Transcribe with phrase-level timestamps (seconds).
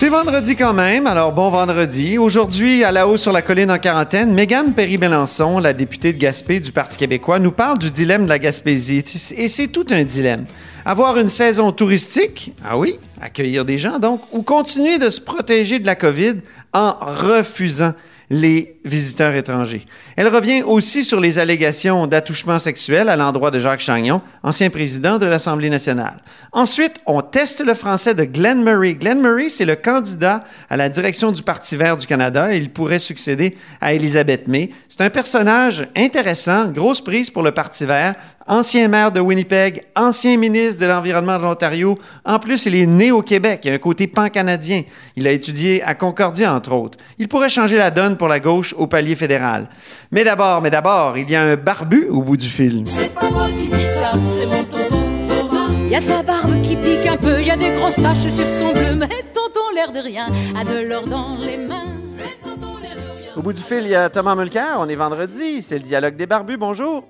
[0.00, 2.16] C'est vendredi quand même, alors bon vendredi.
[2.16, 6.58] Aujourd'hui, à la haut sur la colline en quarantaine, Mégane Perry-Bélançon, la députée de Gaspé
[6.58, 9.04] du Parti québécois, nous parle du dilemme de la Gaspésie.
[9.36, 10.46] Et c'est tout un dilemme.
[10.86, 15.78] Avoir une saison touristique, ah oui, accueillir des gens donc, ou continuer de se protéger
[15.78, 16.36] de la COVID
[16.72, 17.92] en refusant
[18.30, 19.84] les visiteurs étrangers.
[20.16, 25.18] Elle revient aussi sur les allégations d'attouchement sexuel à l'endroit de Jacques Chagnon, ancien président
[25.18, 26.22] de l'Assemblée nationale.
[26.52, 28.94] Ensuite, on teste le français de Glenn Murray.
[28.94, 32.70] Glenn Murray, c'est le candidat à la direction du Parti vert du Canada et il
[32.70, 34.70] pourrait succéder à Elisabeth May.
[34.88, 38.14] C'est un personnage intéressant, grosse prise pour le Parti vert,
[38.50, 41.98] ancien maire de Winnipeg, ancien ministre de l'Environnement de l'Ontario.
[42.24, 43.60] En plus, il est né au Québec.
[43.64, 44.82] Il a un côté pan-canadien.
[45.14, 46.98] Il a étudié à Concordia, entre autres.
[47.18, 49.68] Il pourrait changer la donne pour la gauche au palier fédéral.
[50.10, 52.86] Mais d'abord, mais d'abord, il y a un barbu au bout du film.
[52.86, 55.88] C'est pas moi qui dis ça, c'est mon tonton Thomas.
[55.88, 58.72] Y a sa barbe qui pique un peu, y a des grosses taches sur son
[58.72, 60.26] bleu, mais tonton l'air de rien,
[60.56, 61.86] a de l'or dans les mains.
[62.16, 63.32] Mais tonton l'air de rien.
[63.36, 64.76] Au bout du fil, il y a Thomas Mulcair.
[64.78, 65.62] On est vendredi.
[65.62, 66.56] C'est le dialogue des barbus.
[66.56, 67.04] Bonjour.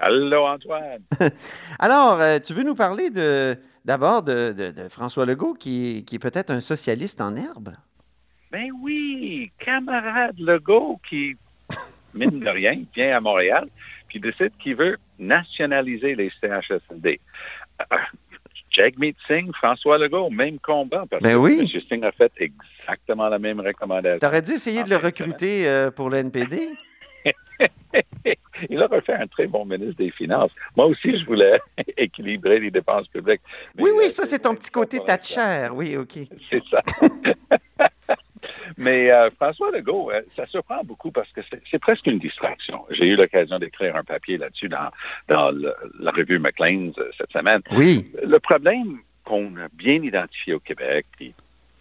[0.00, 1.02] Allô, Antoine.
[1.78, 6.16] Alors, euh, tu veux nous parler de d'abord de, de- de François Legault, qui, qui
[6.16, 7.74] est peut-être un socialiste en herbe?
[8.50, 11.36] Ben oui, camarade Legault qui,
[12.14, 13.68] mine de rien, vient à Montréal,
[14.08, 17.20] puis décide qu'il veut nationaliser les CHSLD.
[17.80, 17.96] Euh,
[18.70, 21.58] Jagmeet Singh, François Legault, même combat, parce Ben que oui.
[21.60, 21.80] M.
[21.88, 24.18] Singh a fait exactement la même recommandation.
[24.18, 26.68] T'aurais dû essayer de le recruter euh, pour le NPD.
[28.70, 30.50] Il aurait fait un très bon ministre des Finances.
[30.76, 31.60] Moi aussi, je voulais
[31.96, 33.40] équilibrer les dépenses publiques.
[33.74, 34.98] Mais, Oui, oui, euh, ça, c'est ton petit côté.
[35.00, 35.68] Thatcher.
[35.72, 36.18] Oui, OK.
[36.50, 36.82] C'est ça.
[38.76, 42.84] Mais euh, François Legault, euh, ça surprend beaucoup parce que c'est presque une distraction.
[42.90, 44.90] J'ai eu l'occasion d'écrire un papier là-dessus dans,
[45.28, 47.60] dans le- la revue McLean's euh, cette semaine.
[47.72, 48.10] Oui.
[48.24, 51.34] Le problème qu'on a bien identifié au Québec, puis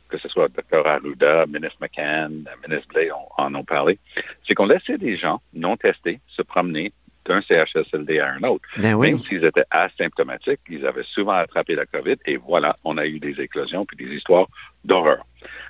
[0.09, 3.99] que ce soit le Dr Arruda, ministre McCann, le ministre Blais en, en ont parlé,
[4.47, 6.91] c'est qu'on laissait des gens non testés se promener
[7.25, 8.67] d'un CHSLD à un autre.
[8.77, 9.11] Ben oui.
[9.11, 13.19] Même s'ils étaient asymptomatiques, ils avaient souvent attrapé la COVID et voilà, on a eu
[13.19, 14.47] des éclosions puis des histoires
[14.83, 15.23] d'horreur.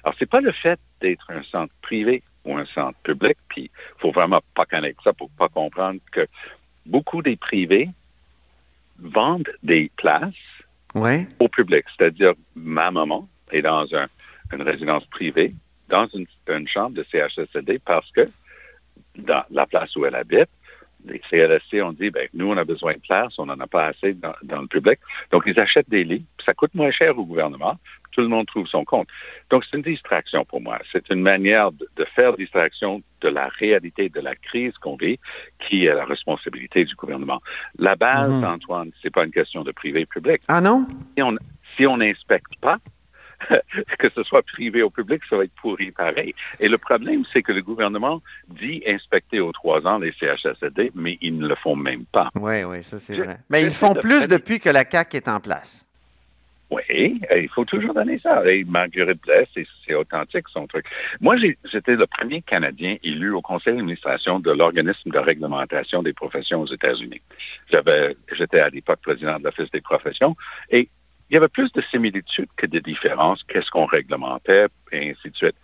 [0.04, 4.00] Alors, c'est pas le fait d'être un centre privé ou un centre public, puis il
[4.02, 6.26] faut vraiment pas connaître ça pour pas comprendre que
[6.86, 7.90] beaucoup des privés
[8.98, 10.34] vendent des places
[10.96, 11.28] Ouais.
[11.40, 11.86] au public.
[11.96, 14.08] C'est-à-dire, ma maman est dans un-
[14.52, 15.54] une résidence privée,
[15.88, 18.30] dans une, une chambre de CHSLD parce que
[19.16, 20.50] dans la place où elle habite,
[21.06, 23.88] les CLSC ont dit, ben, nous, on a besoin de place, on n'en a pas
[23.88, 25.00] assez dans, dans le public.
[25.32, 27.78] Donc, ils achètent des lits, ça coûte moins cher au gouvernement,
[28.12, 29.08] tout le monde trouve son compte.
[29.50, 30.80] Donc, c'est une distraction pour moi.
[30.92, 35.20] C'est une manière de, de faire distraction de la réalité de la crise qu'on vit,
[35.60, 37.42] qui est la responsabilité du gouvernement.
[37.78, 38.44] La base, Mhm.
[38.44, 40.86] Antoine, c'est pas une question de privé-public Ah non?
[41.16, 41.36] si on
[41.78, 42.78] si on n'inspecte pas,
[44.00, 46.34] que ce soit privé ou public, ça va être pourri pareil.
[46.60, 51.18] Et le problème, c'est que le gouvernement dit inspecter aux trois ans les CHSLD, mais
[51.22, 52.30] ils ne le font même pas.
[52.36, 53.38] Oui, oui, ça c'est vrai.
[53.50, 55.86] Mais ils font de plus depuis que la CAQ est en place.
[56.70, 58.46] Oui, il faut toujours donner ça.
[58.46, 60.86] Et Marguerite Blais, c'est authentique son truc.
[61.20, 66.62] Moi, j'étais le premier Canadien élu au conseil d'administration de l'organisme de réglementation des professions
[66.62, 67.22] aux États-Unis.
[68.32, 70.36] J'étais à l'époque président de l'Office des professions
[70.70, 70.90] et
[71.30, 73.44] il y avait plus de similitudes que de différences.
[73.44, 75.56] Qu'est-ce qu'on réglementait et ainsi de suite.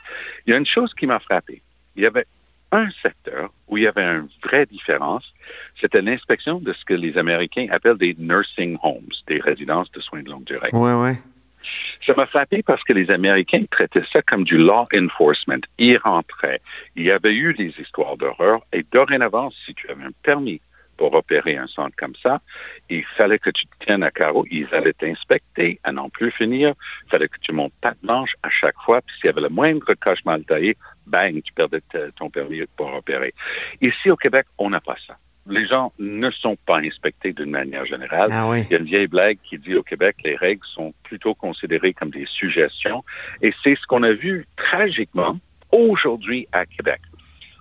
[0.46, 1.62] Il y a une chose qui m'a frappé.
[1.96, 2.26] Il y avait
[2.72, 5.34] un secteur où il y avait une vraie différence,
[5.80, 10.24] c'était l'inspection de ce que les Américains appellent des nursing homes, des résidences de soins
[10.24, 10.70] de longue durée.
[10.74, 11.12] Oui, oui.
[12.06, 15.62] Ça m'a frappé parce que les Américains traitaient ça comme du law enforcement.
[15.80, 16.62] Ils rentraient.
[16.96, 20.62] Il y avait eu des histoires d'horreur et dorénavant, si tu avais un permis
[20.98, 22.42] pour opérer un centre comme ça,
[22.90, 24.46] il fallait que tu te tiennes à carreau.
[24.50, 26.74] Ils allaient t'inspecter à n'en plus finir.
[27.06, 29.02] Il fallait que tu montes patte blanche à chaque fois.
[29.02, 31.82] Puis s'il y avait le moindre coche mal taillé, bang, tu perdais
[32.16, 33.34] ton permis pour opérer.
[33.82, 35.18] Ici au Québec, on n'a pas ça.
[35.48, 38.30] Les gens ne sont pas inspectés d'une manière générale.
[38.32, 38.64] Ah oui.
[38.70, 41.94] Il y a une vieille blague qui dit au Québec, les règles sont plutôt considérées
[41.94, 43.04] comme des suggestions.
[43.44, 45.38] Et c'est ce qu'on a vu tragiquement
[45.72, 47.02] aujourd'hui à Québec.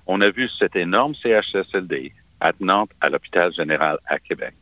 [0.07, 4.55] On a vu cet énorme CHSLD attenante à l'hôpital général à Québec.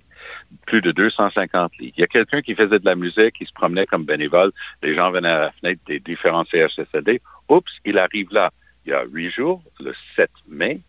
[0.67, 1.93] Plus de 250 lits.
[1.97, 4.53] Il y a quelqu'un qui faisait de la musique, qui se promenait comme bénévole.
[4.83, 7.21] Les gens venaient à la fenêtre des différents CHSLD.
[7.49, 8.51] Oups, il arrive là.
[8.85, 10.81] Il y a huit jours, le 7 mai,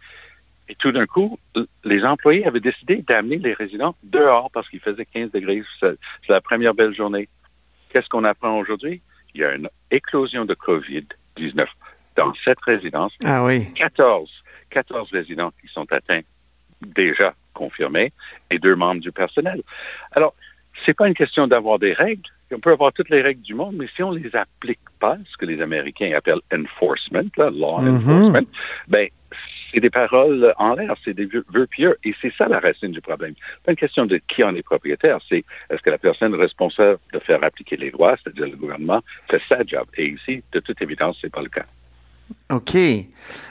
[0.69, 1.37] Et tout d'un coup,
[1.83, 5.63] les employés avaient décidé d'amener les résidents dehors parce qu'il faisait 15 degrés.
[5.81, 5.97] C'est
[6.29, 7.27] la première belle journée.
[7.89, 9.01] Qu'est-ce qu'on apprend aujourd'hui?
[9.35, 11.65] Il y a une éclosion de COVID-19
[12.15, 13.13] dans cette résidence.
[13.23, 13.73] Ah oui.
[13.73, 14.29] 14,
[14.69, 16.21] 14 résidents qui sont atteints
[16.85, 18.11] déjà confirmés
[18.49, 19.61] et deux membres du personnel.
[20.11, 20.33] Alors,
[20.85, 22.23] c'est pas une question d'avoir des règles.
[22.51, 25.37] On peut avoir toutes les règles du monde, mais si on les applique pas, ce
[25.37, 27.95] que les Américains appellent enforcement, là, law Mhm.
[27.95, 28.47] enforcement,
[28.87, 29.07] ben,
[29.73, 31.97] c'est des paroles en l'air, c'est des vœux vœux pieux.
[32.03, 33.33] Et c'est ça la racine du problème.
[33.37, 36.99] C'est pas une question de qui en est propriétaire, c'est est-ce que la personne responsable
[37.11, 39.01] de faire appliquer les lois, c'est-à-dire le gouvernement,
[39.31, 39.87] fait sa job.
[39.97, 41.65] Et ici, de toute évidence, c'est pas le cas.
[42.55, 42.77] OK.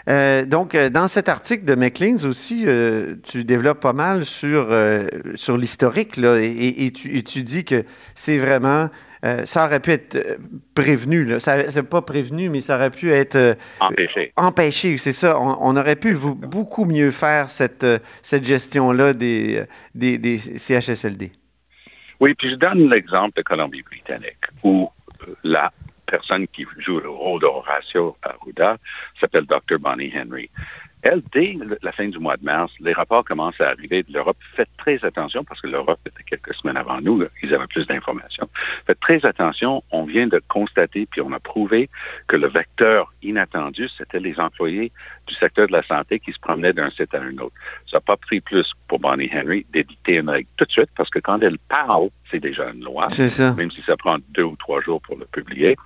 [0.08, 4.68] Euh, donc, euh, dans cet article de McLean's aussi, euh, tu développes pas mal sur,
[4.70, 7.84] euh, sur l'historique, là, et, et- et tu, et tu dis que
[8.14, 8.90] c'est vraiment.
[9.44, 10.18] ça aurait pu être
[10.74, 11.38] prévenu, là.
[11.38, 14.32] Ça, c'est pas prévenu, mais ça aurait pu être Empêché.
[14.36, 15.38] empêché, c'est ça.
[15.38, 17.86] On, on aurait pu vous- beaucoup mieux faire cette,
[18.22, 19.62] cette gestion-là des,
[19.94, 21.30] des, des CHSLD.
[22.18, 24.88] Oui, puis je donne l'exemple de Colombie-Britannique, où
[25.44, 25.72] la
[26.12, 28.76] personne qui joue le rôle d'Horatio Arruda
[29.18, 29.78] s'appelle Dr.
[29.78, 30.50] Bonnie Henry.
[31.02, 34.36] Elle, dès la fin du mois de mars, les rapports commencent à arriver de l'Europe.
[34.54, 37.86] Faites très attention, parce que l'Europe était quelques semaines avant nous, là, ils avaient plus
[37.86, 38.48] d'informations.
[38.86, 41.90] Faites très attention, on vient de constater, puis on a prouvé
[42.28, 44.92] que le vecteur inattendu, c'était les employés
[45.26, 47.54] du secteur de la santé qui se promenaient d'un site à un autre.
[47.90, 51.10] Ça n'a pas pris plus pour Bonnie Henry d'éditer une règle tout de suite, parce
[51.10, 53.08] que quand elle parle, c'est déjà une loi
[53.56, 55.76] même si ça prend deux ou trois jours pour le publier.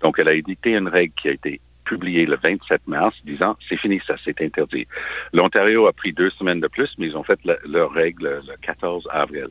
[0.00, 3.78] Donc, elle a édité une règle qui a été publiée le 27 mars, disant c'est
[3.78, 4.86] fini, ça c'est interdit.
[5.32, 8.54] L'Ontario a pris deux semaines de plus, mais ils ont fait la- leur règle le
[8.60, 9.48] 14 avril.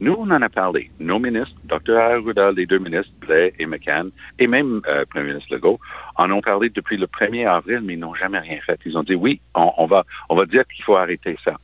[0.00, 0.90] Nous, on en a parlé.
[1.00, 1.96] Nos ministres, Dr.
[1.96, 5.80] Arruda, les deux ministres, Blais et McCann, et même euh, Premier ministre Legault,
[6.16, 8.78] en ont parlé depuis le 1er avril, mais ils n'ont jamais rien fait.
[8.84, 11.56] Ils ont dit oui, on va, on va dire qu'il faut arrêter ça.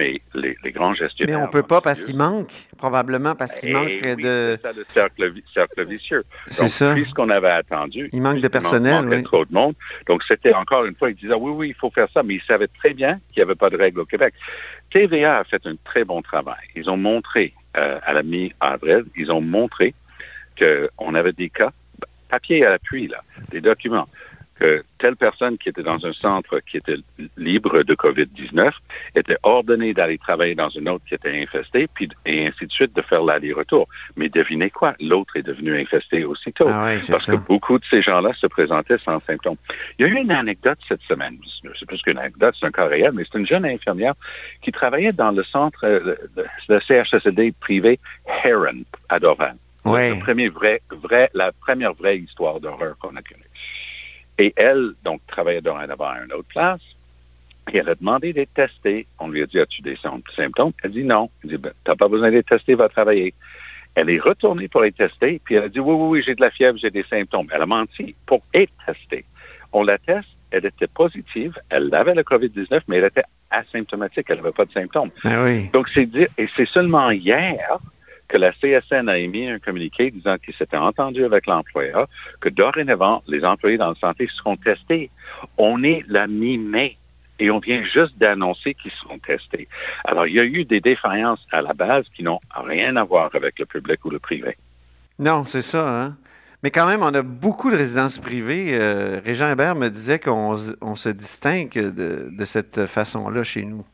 [0.00, 1.42] Mais les, les grands Mais gestionnaires...
[1.42, 4.56] on peut sont pas parce qu'il manque, probablement parce qu'il Eh manque oui, de.
[4.56, 6.24] C'est ça le cercle, vi- cercle vicieux.
[6.48, 6.94] C'est ça.
[6.94, 8.08] puisqu'on avait attendu.
[8.14, 9.22] Il manque de personnel, manquait oui.
[9.24, 9.74] trop de monde.
[10.06, 12.42] Donc, c'était encore une fois, ils disaient, oui, oui, il faut faire ça, mais ils
[12.48, 14.32] savaient très bien qu'il n'y avait pas de règles au Québec.
[14.90, 16.64] TVA a fait un très bon travail.
[16.74, 19.92] Ils ont montré, euh, à la mi-avril, ils ont montré
[20.58, 21.72] qu'on avait des cas,
[22.30, 24.08] papier à l'appui, là, des documents,
[24.60, 26.96] que telle personne qui était dans un centre qui était
[27.36, 28.70] libre de COVID-19
[29.14, 32.94] était ordonnée d'aller travailler dans une autre qui était infestée, puis et ainsi de suite,
[32.94, 33.88] de faire l'aller-retour.
[34.16, 34.94] Mais devinez quoi?
[35.00, 36.66] L'autre est devenu infesté aussitôt.
[36.68, 37.32] Ah ouais, parce ça.
[37.32, 39.56] que beaucoup de ces gens-là se présentaient sans symptômes.
[39.98, 41.38] Il y a eu une anecdote cette semaine.
[41.78, 44.14] C'est plus qu'une anecdote, c'est un cas réel, mais c'est une jeune infirmière
[44.62, 47.98] qui travaillait dans le centre, euh, de, le CHSLD privé
[48.44, 49.56] Heron à Dorval.
[49.84, 50.10] Ouais.
[50.10, 53.49] C'est le premier vrai, vrai, la première vraie histoire d'horreur qu'on a connue.
[54.40, 56.80] Et elle, donc, travaillait dorénavant à une autre place.
[57.70, 59.06] Et elle a demandé d'être testée.
[59.18, 60.72] On lui a dit, as-tu des sym- symptômes?
[60.82, 61.28] Elle dit non.
[61.44, 63.34] Elle dit, ben, t'as pas besoin d'être testée, va travailler.
[63.94, 66.40] Elle est retournée pour être testée, puis elle a dit, oui, oui, oui, j'ai de
[66.40, 67.48] la fièvre, j'ai des symptômes.
[67.52, 69.26] Elle a menti pour être testée.
[69.72, 74.38] On la teste, elle était positive, elle avait le COVID-19, mais elle était asymptomatique, elle
[74.38, 75.10] n'avait pas de symptômes.
[75.24, 75.68] Ah oui.
[75.74, 77.78] Donc, c'est dire, et c'est seulement hier
[78.30, 82.08] que la CSN a émis un communiqué disant qu'il s'était entendu avec l'employeur,
[82.40, 85.10] que dorénavant, les employés dans la santé seront testés.
[85.58, 86.96] On est la mi-mai
[87.40, 89.66] et on vient juste d'annoncer qu'ils seront testés.
[90.04, 93.30] Alors, il y a eu des défaillances à la base qui n'ont rien à voir
[93.34, 94.56] avec le public ou le privé.
[95.18, 95.88] Non, c'est ça.
[95.88, 96.16] Hein?
[96.62, 98.68] Mais quand même, on a beaucoup de résidences privées.
[98.72, 103.84] Euh, Régent Hébert me disait qu'on se distingue de, de cette façon-là chez nous.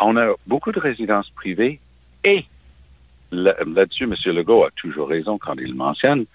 [0.00, 1.80] On a beaucoup de résidences privées
[2.24, 2.46] et
[3.30, 4.14] là-dessus, M.
[4.26, 6.26] Legault a toujours raison quand il mentionne.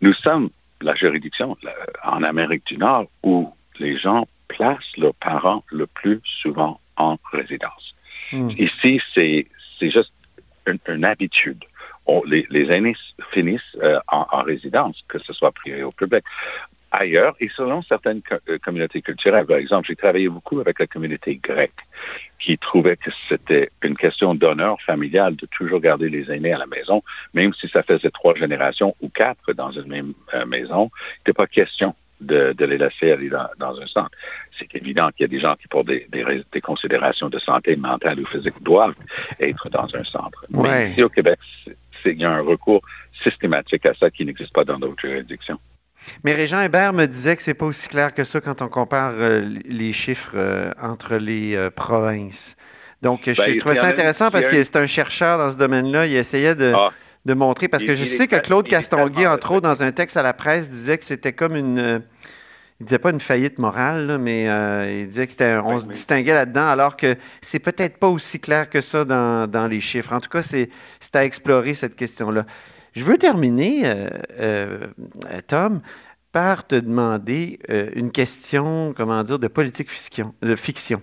[0.00, 1.56] Nous sommes la juridiction
[2.04, 7.94] en Amérique du Nord où les gens placent leurs parents le plus souvent en résidence.
[8.32, 8.50] Hmm.
[8.58, 9.46] Ici, c'est
[9.78, 10.12] c'est juste
[10.66, 11.64] une, une habitude.
[12.06, 12.96] On- les, les aînés
[13.30, 16.24] finissent euh, en, en résidence, que ce soit privé ou public.
[16.92, 20.86] Ailleurs, et selon certaines co- euh, communautés culturelles, par exemple, j'ai travaillé beaucoup avec la
[20.86, 21.72] communauté grecque
[22.40, 26.66] qui trouvait que c'était une question d'honneur familial de toujours garder les aînés à la
[26.66, 30.90] maison, même si ça faisait trois générations ou quatre dans une même euh, maison.
[30.94, 34.10] Il n'était pas question de, de les laisser aller dans, dans un centre.
[34.58, 37.38] C'est évident qu'il y a des gens qui, pour des, des, rais- des considérations de
[37.38, 38.94] santé mentale ou physique, doivent
[39.38, 40.44] être dans un centre.
[40.50, 40.68] Ouais.
[40.68, 41.38] Mais ici au Québec,
[42.04, 42.82] il y a un recours
[43.22, 45.58] systématique à ça qui n'existe pas dans d'autres juridictions.
[46.24, 49.12] Mais Régent Hébert me disait que c'est pas aussi clair que ça quand on compare
[49.16, 52.56] euh, les chiffres euh, entre les euh, provinces.
[53.02, 55.56] Donc, je Ben, y trouvais ça intéressant parce que un- c'est un chercheur dans ce
[55.56, 56.06] domaine-là.
[56.06, 56.90] Il essayait de, Ah,
[57.24, 60.22] de montrer, parce que je sais que Claude Castonguay, entre autres, dans un texte à
[60.22, 62.02] la presse, disait que c'était comme une,
[62.78, 64.44] il disait pas une faillite morale, là, mais
[65.00, 65.92] il disait que c'était, on Oui, se oui.
[65.92, 70.12] distinguait là-dedans, alors que c'est peut-être pas aussi clair que ça dans, dans les chiffres.
[70.12, 70.68] En tout cas, c'est,
[71.00, 72.44] c'est à explorer cette question-là.
[72.92, 74.08] Je veux terminer, euh,
[74.40, 74.86] euh,
[75.46, 75.80] Tom,
[76.32, 80.34] par te demander euh, une question, comment dire, de politique fiction.
[80.42, 81.02] De fiction.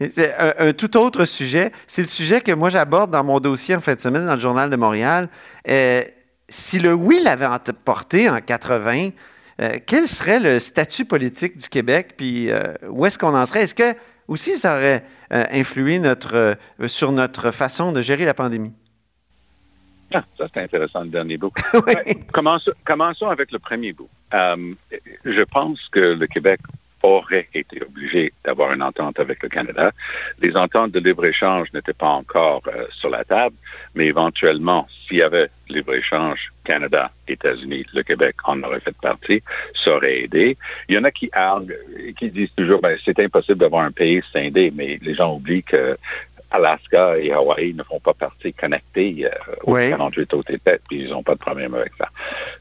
[0.00, 1.72] Et C'est un, un tout autre sujet.
[1.86, 4.40] C'est le sujet que moi j'aborde dans mon dossier en fin de semaine dans le
[4.40, 5.28] Journal de Montréal.
[6.48, 9.10] Si le oui l'avait emporté en 80,
[9.60, 12.14] euh, quel serait le statut politique du Québec?
[12.16, 12.50] Puis
[12.88, 13.62] où est-ce qu'on en serait?
[13.62, 13.96] Est-ce que
[14.28, 18.72] aussi ça aurait influé notre, sur notre façon de gérer la pandémie?
[20.14, 21.52] Ah, ça c'est intéressant le dernier bout.
[21.74, 21.80] Oui.
[21.86, 24.08] Ouais, commençons, commençons avec le premier bout.
[24.34, 24.74] Euh,
[25.24, 26.60] je pense que le Québec
[27.02, 29.92] aurait été obligé d'avoir une entente avec le Canada.
[30.40, 33.56] Les ententes de libre-échange n'étaient pas encore euh, sur la table,
[33.94, 39.42] mais éventuellement, s'il y avait libre-échange Canada, États-Unis, le Québec en aurait fait partie,
[39.82, 40.56] ça aurait aidé.
[40.88, 41.74] Il y en a qui arguent,
[42.18, 45.96] qui disent toujours, ben, c'est impossible d'avoir un pays scindé, mais les gens oublient que
[46.52, 49.90] Alaska et Hawaï ne font pas partie connectée euh, aux Oui.
[49.90, 52.08] 48 autres États, puis ils n'ont pas de problème avec ça.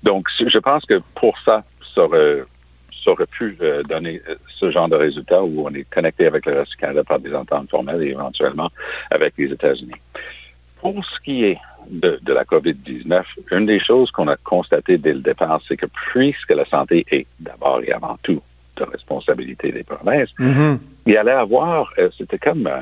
[0.04, 2.44] Donc, je pense que pour ça, ça aurait,
[3.04, 6.46] ça aurait pu euh, donner euh, ce genre de résultat où on est connecté avec
[6.46, 8.70] le reste du Canada par des ententes formelles et éventuellement
[9.10, 10.00] avec les États-Unis.
[10.80, 11.58] Pour ce qui est
[11.90, 15.88] de, de la COVID-19, une des choses qu'on a constatées dès le départ, c'est que
[16.12, 18.42] puisque la santé est d'abord et avant tout
[18.78, 20.80] de responsabilité des provinces, Mhm.
[21.06, 22.80] il allait avoir, euh, c'était comme euh,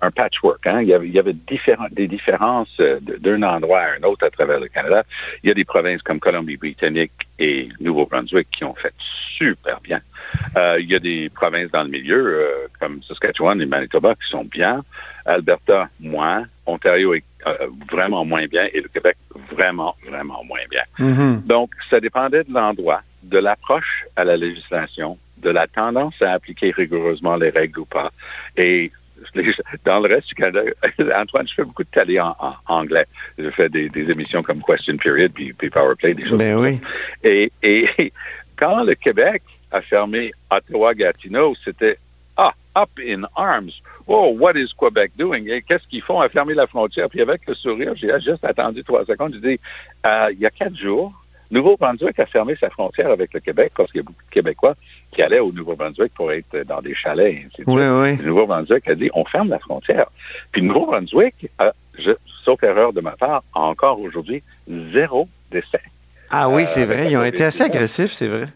[0.00, 0.66] un patchwork.
[0.66, 0.82] Hein?
[0.82, 4.26] Il, y avait, il y avait différents- des différences euh, d'un endroit à un autre
[4.26, 5.04] à travers le Canada.
[5.42, 10.00] Il y a des provinces comme Colombie-Britannique et Nouveau-Brunswick qui ont fait super bien.
[10.56, 14.28] Euh, il y a des provinces dans le milieu euh, comme Saskatchewan et Manitoba qui
[14.28, 14.84] sont bien.
[15.24, 16.44] Alberta, moins.
[16.66, 19.16] Ontario est euh, vraiment moins bien et le Québec,
[19.52, 20.82] vraiment, vraiment moins bien.
[20.98, 21.42] Mhm.
[21.44, 26.70] Donc, ça dépendait de l'endroit, de l'approche à la législation, de la tendance à appliquer
[26.70, 28.10] rigoureusement les règles ou pas.
[28.56, 28.90] Et
[29.84, 30.62] dans le reste du Canada,
[31.16, 33.06] Antoine, je fais beaucoup de télé en, en anglais.
[33.38, 36.54] Je fais des, des émissions comme Question Period, puis, puis Power Play, des choses Ben
[36.54, 36.70] comme ça.
[36.70, 36.80] oui.
[37.24, 38.12] Et, et
[38.56, 39.42] quand le Québec
[39.72, 41.98] a fermé Ottawa-Gatineau, c'était
[42.36, 43.72] Ah, up in arms.
[44.06, 45.44] Oh, what is Quebec doing?
[45.66, 47.08] Qu'est-ce qu'ils font à fermer la frontière?
[47.08, 49.34] Puis avec le sourire, j'ai juste attendu trois secondes.
[49.34, 49.60] J'ai dit,
[50.06, 51.12] Euh, il y a quatre jours,
[51.50, 54.74] Nouveau-Brunswick a fermé sa frontière avec le Québec parce qu'il y a beaucoup de Québécois
[55.12, 58.18] qui allaient au Nouveau-Brunswick pour être dans des chalets et ainsi de Oui, suite.
[58.18, 58.24] oui.
[58.24, 60.06] Le Nouveau-Brunswick a dit, on ferme la frontière.
[60.52, 62.10] Puis le Nouveau-Brunswick, a, je,
[62.44, 64.42] sauf erreur de ma part, a encore aujourd'hui
[64.92, 65.80] zéro décès.
[66.30, 66.96] Ah oui, c'est Euh, vrai.
[66.98, 67.66] avec Ils ont été assez COVID-19.
[67.66, 68.46] agressifs, c'est vrai.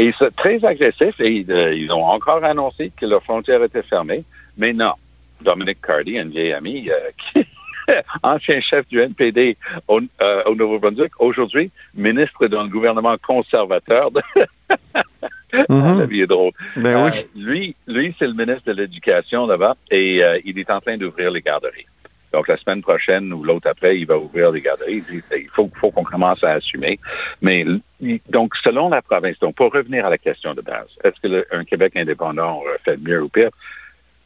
[0.00, 3.82] Et ils sont très agressifs et euh, ils ont encore annoncé que leur frontière était
[3.84, 4.24] fermée.
[4.58, 4.92] Mais non,
[5.40, 6.94] Dominic Cardy, un vieil ami, euh,
[7.32, 7.46] qui
[8.22, 9.56] ancien chef du NPD
[9.88, 14.10] au, euh, au Nouveau-Brunswick, aujourd'hui ministre d'un gouvernement conservateur.
[14.10, 14.20] De...
[15.98, 16.52] La vie est drôle.
[16.76, 20.80] Ben Euh, lui, lui c'est le ministre de l'Éducation là-bas et euh, il est en
[20.80, 21.86] train d'ouvrir les garderies.
[22.32, 25.02] Donc, la semaine prochaine ou l'autre après, il va ouvrir les garderies.
[25.36, 27.00] Il faut, faut qu'on commence à assumer.
[27.42, 27.64] Mais,
[28.28, 31.46] donc, selon la province, donc, pour revenir à la question de base, est-ce que le-
[31.50, 33.50] un Québec indépendant aurait fait mieux ou pire?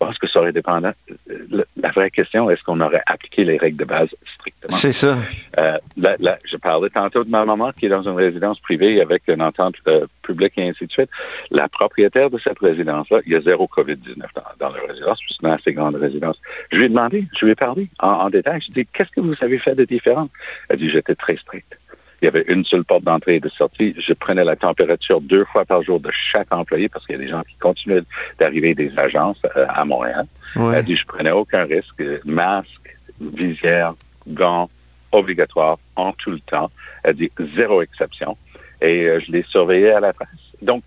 [0.06, 0.92] Pense que ça aurait dépendant.
[1.26, 4.76] Le- La vraie question, est-ce qu'on aurait appliqué les règles de base strictement?
[4.76, 5.18] C'est ça.
[5.58, 9.00] Euh, là, là, je parlais tantôt de ma maman qui est dans une résidence privée
[9.00, 11.10] avec une entente euh, publique et ainsi de suite.
[11.50, 15.40] La propriétaire de cette résidence-là, il y a zéro COVID-19 dans, dans la résidence, puisque
[15.40, 16.38] c'est une assez grande résidence.
[16.72, 18.60] Je lui ai demandé, je lui ai parlé en, en détail.
[18.60, 20.28] Je lui ai dit, qu'est-ce que vous avez fait de différent?
[20.68, 21.78] Elle a dit, j'étais très stricte.
[22.24, 23.94] Il y avait une seule porte d'entrée et de sortie.
[23.98, 27.22] Je prenais la température deux fois par jour de chaque employé parce qu'il y a
[27.22, 28.00] des gens qui continuaient
[28.38, 30.24] d'arriver des agences euh, à Montréal.
[30.56, 32.02] Elle dit, je prenais aucun risque.
[32.24, 33.92] Masque, visière,
[34.26, 34.70] gants,
[35.12, 36.70] obligatoire en tout le temps.
[37.02, 38.38] Elle dit, zéro exception.
[38.80, 40.28] Et euh, je les surveillais à la face.
[40.62, 40.82] Donc,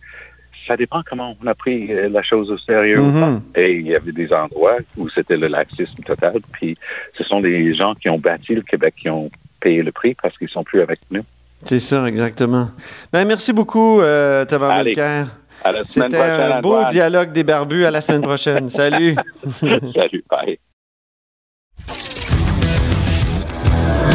[0.68, 3.30] ça dépend comment on a pris euh, la chose au sérieux ou pas.
[3.32, 3.42] Mhm.
[3.56, 6.40] Et il y avait des endroits où c'était le laxisme total.
[6.52, 6.78] Puis,
[7.18, 10.38] ce sont les gens qui ont bâti le Québec qui ont payé le prix parce
[10.38, 11.24] qu'ils sont plus avec nous.
[11.64, 12.70] C'est ça, exactement.
[13.12, 14.84] Ben, merci beaucoup, euh, Thomas.
[14.84, 15.28] Mulcair.
[15.64, 17.86] À la semaine C'était prochaine, un beau dialogue des barbus.
[17.86, 18.70] À la semaine prochaine.
[18.70, 19.16] Salut.
[19.60, 20.60] Salut, bye.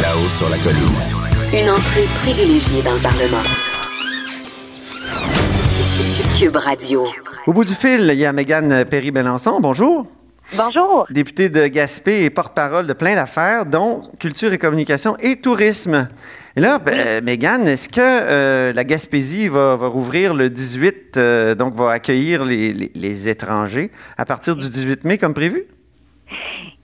[0.01, 1.61] Là-haut sur la colline.
[1.61, 3.72] Une entrée privilégiée dans le Parlement.
[6.43, 7.07] Cube Radio.
[7.47, 9.61] Au bout du fil, il y a Mégane Perry-Belançon.
[9.61, 10.05] Bonjour.
[10.57, 11.05] Bonjour.
[11.09, 16.09] Députée de Gaspé et porte-parole de plein d'affaires, dont culture et communication et tourisme.
[16.57, 21.55] Et là, ben, Mégane, est-ce que euh, la Gaspésie va, va rouvrir le 18, euh,
[21.55, 25.63] donc va accueillir les, les- les étrangers à partir du 18 mai comme prévu?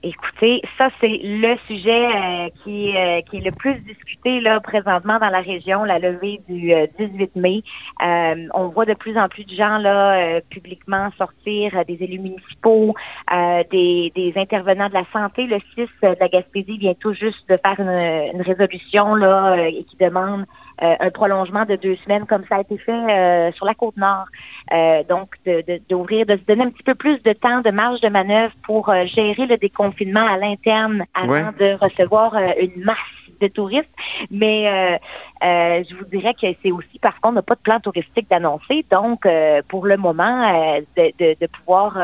[0.02, 5.18] Écoutez, ça, c'est le sujet euh, qui, euh, qui est le plus discuté là, présentement
[5.18, 7.62] dans la région, la levée du euh, 18 mai.
[8.02, 11.98] Euh, on voit de plus en plus de gens là, euh, publiquement sortir, euh, des
[12.00, 12.94] élus municipaux,
[13.30, 15.46] euh, des, des intervenants de la santé.
[15.46, 19.64] Le 6 de la Gaspésie vient tout juste de faire une, une résolution là, euh,
[19.64, 20.46] et qui demande
[20.82, 23.96] euh, un prolongement de deux semaines comme ça a été fait euh, sur la côte
[23.96, 24.26] nord.
[24.72, 27.70] Euh, donc, de- de- d'ouvrir, de, se donner un petit peu plus de temps, de
[27.70, 31.42] marge de manœuvre pour euh, gérer le déconfinement à l'interne avant Ouais.
[31.58, 32.96] de recevoir une masse
[33.40, 33.88] de touristes.
[34.30, 34.98] Mais euh,
[35.46, 38.84] euh, je vous dirais que c'est aussi parce qu'on n'a pas de plan touristique d'annoncer.
[38.90, 40.42] Donc, euh, pour le moment,
[40.76, 41.96] euh, de, de- de pouvoir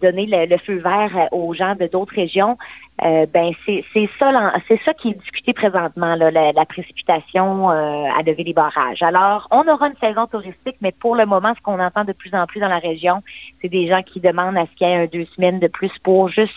[0.00, 2.56] donner le, feu vert euh, aux gens de d'autres régions,
[3.04, 3.84] euh, ben c'est
[4.18, 8.52] ça, c'est ça qui est discuté présentement, là, la, la précipitation euh, à lever les
[8.52, 9.02] barrages.
[9.02, 12.32] Alors, on aura une saison touristique, mais pour le moment, ce qu'on entend de plus
[12.34, 13.22] en plus dans la région,
[13.60, 15.92] c'est des gens qui demandent à ce qu'il y ait un deux semaines de plus
[16.02, 16.54] pour juste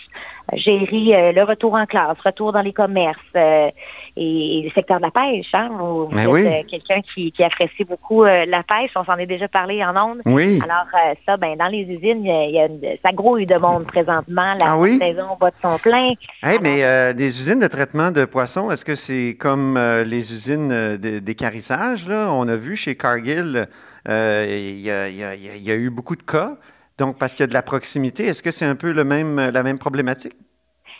[0.52, 3.70] euh, gérer euh, le retour en classe, retour dans les commerces euh,
[4.16, 5.46] et, et le secteur de la pêche.
[5.52, 6.46] Hein, vous Ben êtes oui.
[6.46, 8.90] euh, quelqu'un qui, qui apprécie beaucoup euh, la pêche.
[8.96, 10.22] On s'en est déjà parlé en ondes.
[10.26, 10.58] Oui.
[10.62, 13.46] Alors euh, ça, ben dans les usines, y a, il y a une- ça grouille
[13.46, 14.54] de monde présentement.
[14.54, 14.98] La Ah oui?
[14.98, 16.12] saison bat de son plein.
[16.42, 22.06] Hey, mais des usines de traitement de poissons, est-ce que c'est comme les usines d'écarissage?
[22.08, 23.68] On a vu chez Cargill,
[24.08, 26.56] il y, y a eu beaucoup de cas.
[26.98, 29.50] Donc, parce qu'il y a de la proximité, est-ce que c'est un peu le même,
[29.50, 30.32] la même problématique?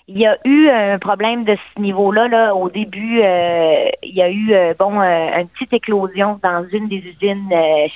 [0.08, 2.28] Il y a eu un problème de ce niveau-là.
[2.28, 2.54] Là.
[2.54, 6.86] Au début, euh, il y a eu euh, bon euh, une petite éclosion dans une
[6.86, 7.50] des usines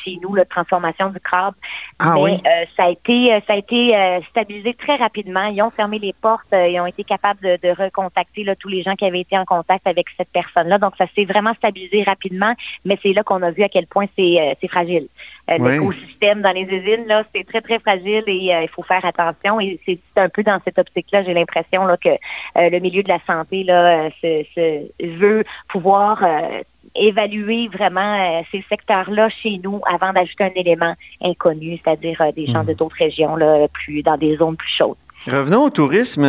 [0.04, 1.54] chez nous, la transformation du crabe.
[2.00, 2.42] Ah Mais oui?
[2.76, 5.44] ça a été, ça a été stabilisé très rapidement.
[5.44, 6.52] Ils ont fermé les portes.
[6.52, 9.44] ils ont été capables de, de recontacter là, tous les gens qui avaient été en
[9.44, 10.78] contact avec cette personne-là.
[10.78, 12.54] Donc, ça s'est vraiment stabilisé rapidement.
[12.84, 15.06] Mais c'est là qu'on a vu à quel point c'est fragile.
[15.48, 15.72] Oui.
[15.72, 19.60] L'écosystème dans les usines, là, c'est très, très fragile et il faut faire attention.
[19.60, 23.02] Et c'est c'est un peu dans cette optique-là, j'ai l'impression là, que euh, le milieu
[23.02, 26.62] de la santé là, euh, se, se veut pouvoir euh,
[26.94, 32.72] évaluer vraiment ces secteurs-là chez nous avant d'ajouter un élément inconnu, c'est-à-dire des gens de
[32.72, 34.96] d'autres régions là, plus dans des zones plus chaudes.
[35.26, 36.26] Revenons au tourisme.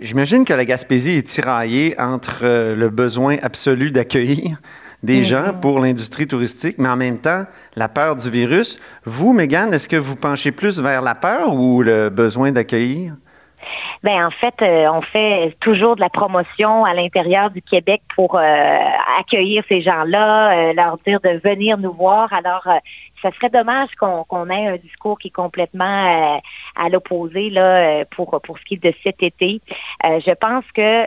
[0.00, 4.56] J'imagine que la Gaspésie est tiraillée entre le besoin absolu d'accueillir
[5.02, 5.24] des Mhm.
[5.24, 7.44] gens pour l'industrie touristique, mais en même temps,
[7.76, 8.78] la peur du virus.
[9.04, 13.14] Vous, Mégane, est-ce que vous penchez plus vers la peur ou le besoin d'accueillir?
[14.02, 18.36] Ben en fait, euh, on fait toujours de la promotion à l'intérieur du Québec pour
[18.36, 18.78] euh,
[19.18, 22.32] accueillir ces gens-là, euh, leur dire de venir nous voir.
[22.32, 22.66] Alors,
[23.22, 26.40] ça serait dommage qu'on ait un discours qui est complètement
[26.76, 29.62] à l'opposé là pour pour ce qui est de cet été.
[30.02, 31.06] Je pense que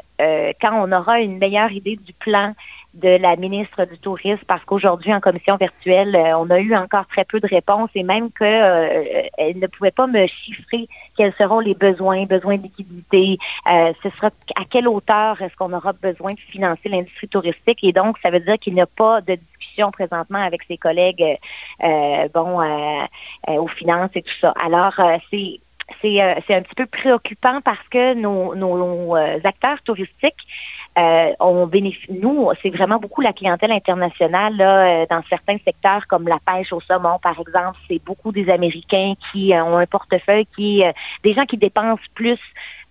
[0.60, 2.56] quand on aura une meilleure idée du plan
[2.93, 7.06] de la ministre du Tourisme parce qu'aujourd'hui, en commission virtuelle, euh, on a eu encore
[7.08, 11.73] très peu de réponses et même qu'elle ne pouvait pas me chiffrer quels seront les
[11.73, 13.38] besoins, besoins de liquidité,
[13.69, 17.91] euh, ce sera à quelle hauteur est-ce qu'on aura besoin de financer l'industrie touristique et
[17.91, 21.38] donc ça veut dire qu'il n'y a pas de discussion présentement avec ses collègues
[21.84, 23.04] euh, euh, bon euh,
[23.50, 24.54] euh, aux finances et tout ça.
[24.63, 25.60] Alors euh, c'est
[26.02, 30.36] c'est euh, c'est un petit peu préoccupant parce que nos, euh, acteurs touristiques
[30.97, 31.32] euh,
[32.10, 36.82] nous, c'est vraiment beaucoup la clientèle internationale là, dans certains secteurs comme la pêche au
[36.82, 37.78] saumon, par exemple.
[37.88, 40.84] C'est beaucoup des Américains qui ont un portefeuille, qui
[41.23, 42.39] des gens qui dépensent plus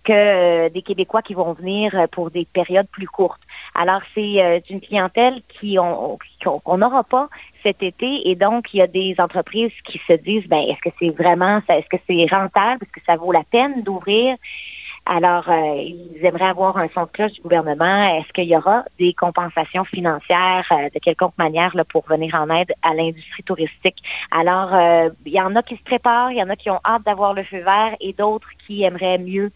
[0.05, 3.41] que des Québécois qui vont venir pour des périodes plus courtes.
[3.75, 7.27] Alors, c'est une clientèle qu'on n'aura pas
[7.67, 10.95] cet été et donc il y a des entreprises qui se disent ben est-ce que
[10.99, 12.79] c'est vraiment ça est-ce que c'est rentable?
[12.83, 14.35] Est-ce que ça vaut la peine d'ouvrir?
[15.09, 18.03] Alors, euh, ils aimeraient avoir un son de cloche du gouvernement.
[18.17, 22.49] Est-ce qu'il y aura des compensations financières euh, de quelconque manière là, pour venir en
[22.53, 24.03] aide à l'industrie touristique?
[24.31, 26.81] Alors, euh, il y en a qui se préparent, il y en a qui ont
[26.85, 29.49] hâte d'avoir le feu vert et d'autres qui aimeraient mieux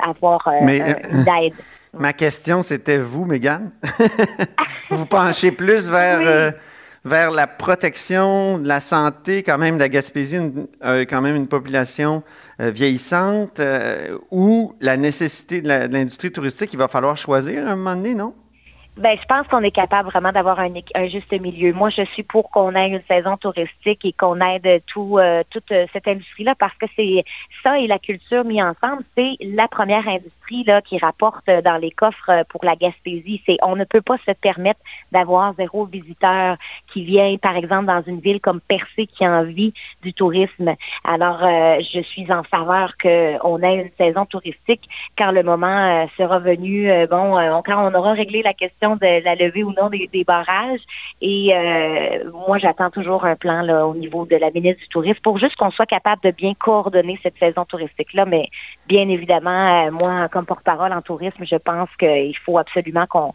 [0.00, 1.54] avoir Mais, un- une aide.
[1.92, 3.70] Ma question, c'était vous, Mégane.
[4.90, 6.18] vous penchez plus vers,
[6.52, 6.58] Oui.
[7.04, 10.40] Vers la protection de la santé, quand même, la Gaspésie,
[10.82, 12.22] quand même une population
[12.60, 17.72] euh, vieillissante, euh, ou la nécessité de de l'industrie touristique, il va falloir choisir à
[17.72, 18.32] un moment donné, non?
[18.96, 20.70] Ben, je pense qu'on est capable vraiment d'avoir un,
[21.08, 21.72] juste milieu.
[21.72, 25.72] Moi, je suis pour qu'on ait une saison touristique et qu'on aide tout, euh, toute
[25.92, 27.24] cette industrie-là parce que c'est
[27.64, 31.76] ça et la culture mis ensemble, c'est la première industrie là qui rapporte euh, dans
[31.76, 33.42] les coffres euh, pour la Gaspésie.
[33.46, 34.80] C'est on ne peut pas se permettre
[35.12, 36.56] d'avoir zéro visiteur
[36.92, 40.74] qui vient, par exemple, dans une ville comme Percé qui a envie du tourisme.
[41.04, 46.38] Alors, euh, je suis en faveur qu'on ait une saison touristique quand le moment sera
[46.38, 46.88] venu.
[47.10, 50.80] bon, on- quand on aura réglé la question de la levée ou non des, barrages.
[51.20, 51.52] Et
[52.46, 55.56] moi, j'attends toujours un plan là, au niveau de la ministre du Tourisme pour juste
[55.56, 58.24] qu'on soit capable de bien coordonner cette saison touristique-là.
[58.26, 58.48] Mais
[58.86, 63.32] bien évidemment, moi, comme porte-parole en tourisme, je pense qu'il faut absolument qu'on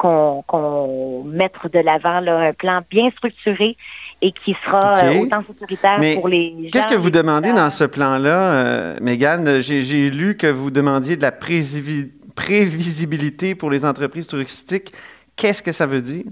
[0.00, 3.76] qu'on mette de l'avant un plan bien structuré
[4.22, 6.70] et qui sera euh, autant sécuritaire Mais pour les gens.
[6.72, 9.60] Qu'est-ce que vous demandez dans ce plan-là, euh, Mégane?
[9.60, 14.92] J'ai lu que vous demandiez de la présivi- prévisibilité pour les entreprises touristiques.
[15.34, 16.24] Qu'est-ce que ça veut dire?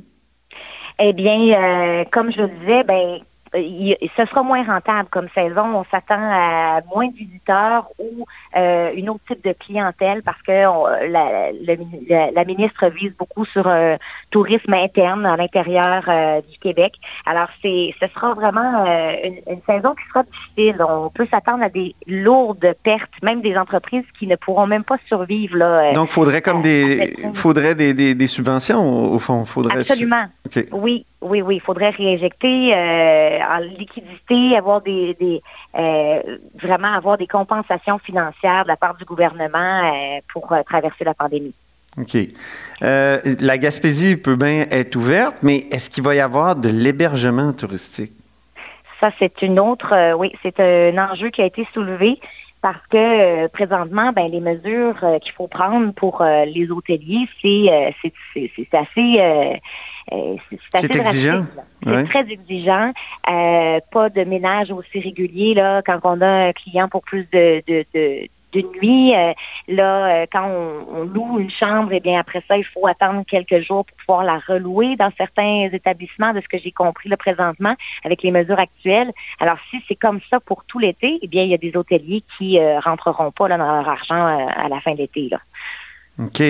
[1.00, 3.18] Eh bien, euh, comme je le disais, ben,
[3.56, 5.64] il- ce sera moins rentable comme saison.
[5.74, 8.24] On s'attend à moins de visiteurs ou
[8.56, 13.96] euh, une autre type de clientèle parce que on- la, ministre vise beaucoup sur un
[14.30, 16.92] tourisme interne à l'intérieur euh, du Québec.
[17.26, 20.82] Alors, c'est, ce sera vraiment euh, une, une saison qui sera difficile.
[20.88, 24.96] On peut s'attendre à des lourdes pertes, même des entreprises qui ne pourront même pas
[25.06, 25.56] survivre.
[25.56, 29.44] Là, euh, Donc, faudrait comme des, faudrait des, des- des subventions, au au fond.
[29.44, 30.24] Faudrait Absolument.
[30.72, 31.56] Oui, oui, oui.
[31.56, 35.42] Il faudrait réinjecter euh, en liquidité, avoir des, des
[35.78, 41.14] euh, vraiment avoir des compensations financières de la part du gouvernement euh, pour traverser la
[41.14, 41.54] pandémie.
[41.98, 42.16] OK.
[42.80, 48.12] La Gaspésie peut bien être ouverte, mais est-ce qu'il va y avoir de l'hébergement touristique?
[49.00, 52.18] Ça, c'est une autre, oui, c'est un enjeu qui a été soulevé
[52.66, 57.28] parce que euh, présentement, ben, les mesures euh, qu'il faut prendre pour euh, les hôteliers,
[57.40, 57.70] c'est
[58.72, 59.60] assez,
[60.10, 61.46] c'est c'est exigeant.
[61.82, 62.04] C'est Ouais.
[62.04, 62.92] très exigeant.
[63.30, 67.62] Euh, pas de ménage aussi régulier là quand on a un client pour plus de,
[67.68, 67.84] de,
[68.52, 69.14] de nuit.
[69.14, 69.32] Euh,
[69.68, 73.22] là, euh, quand on, on loue une chambre, et bien après ça, il faut attendre
[73.28, 77.16] quelques jours pour pouvoir la relouer dans certains établissements, de ce que j'ai compris là
[77.16, 79.12] présentement, avec les mesures actuelles.
[79.38, 82.22] Alors, si c'est comme ça pour tout l'été, eh bien, il y a des hôteliers
[82.38, 85.28] qui euh, rentreront pas là, dans leur argent euh, à la fin de l'été.
[85.30, 85.38] Là.
[86.18, 86.42] OK.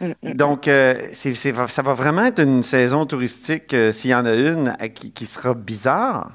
[0.00, 0.34] Mm, mm.
[0.34, 4.76] Donc, euh, ça va vraiment être une saison touristique, euh, s'il y en a une,
[4.94, 6.32] qui, qui sera bizarre.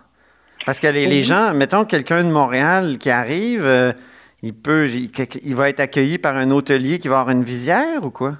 [0.65, 1.23] Parce que les, les Oui.
[1.23, 3.93] gens, mettons quelqu'un de Montréal qui arrive, euh,
[4.43, 5.11] il peut, il,
[5.43, 8.37] il va être accueilli par un hôtelier qui va avoir une visière ou quoi?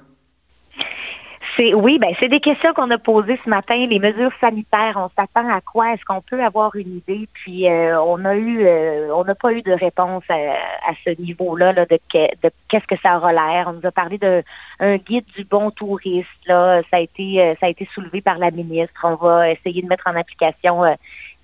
[1.56, 3.74] C'est oui, ben c'est des questions qu'on a posées ce matin.
[3.86, 5.92] Les mesures sanitaires, on s'attend à quoi?
[5.92, 7.28] Est-ce qu'on peut avoir une idée?
[7.34, 11.10] Puis euh, on a eu, euh, on n'a pas eu de réponse à, à ce
[11.20, 13.66] niveau-là là, de, que- de qu'est-ce que ça aura l'air.
[13.68, 14.40] On nous a parlé d'un
[14.80, 16.26] un guide du bon touriste.
[16.46, 18.94] Là, ça a été, euh, ça a été soulevé par la ministre.
[19.04, 20.94] On va essayer de mettre en application euh,